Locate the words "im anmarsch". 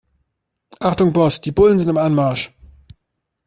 1.87-2.51